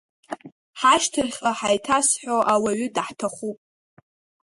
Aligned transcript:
Ҳашьҭахьҟа 0.79 1.51
ҳаиҭазҳәо 1.59 2.37
ауаҩы 2.53 2.87
даҳҭахуп! 2.95 3.57